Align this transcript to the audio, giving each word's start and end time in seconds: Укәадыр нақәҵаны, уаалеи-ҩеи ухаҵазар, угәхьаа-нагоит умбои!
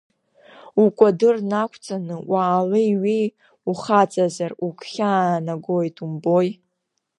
Укәадыр 0.83 1.37
нақәҵаны, 1.49 2.15
уаалеи-ҩеи 2.31 3.25
ухаҵазар, 3.69 4.51
угәхьаа-нагоит 4.65 5.95
умбои! 6.05 6.49